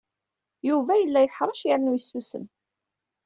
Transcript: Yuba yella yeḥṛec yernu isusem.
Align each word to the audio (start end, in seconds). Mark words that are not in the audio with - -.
Yuba 0.69 0.93
yella 0.97 1.19
yeḥṛec 1.21 1.61
yernu 1.67 1.91
isusem. 1.99 2.45